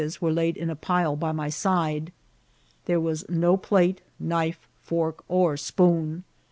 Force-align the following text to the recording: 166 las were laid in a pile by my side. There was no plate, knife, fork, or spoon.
166 0.01 0.19
las 0.19 0.27
were 0.27 0.33
laid 0.33 0.57
in 0.57 0.71
a 0.71 0.75
pile 0.75 1.15
by 1.15 1.31
my 1.31 1.47
side. 1.47 2.11
There 2.85 2.99
was 2.99 3.23
no 3.29 3.55
plate, 3.55 4.01
knife, 4.19 4.67
fork, 4.81 5.23
or 5.27 5.55
spoon. 5.57 6.23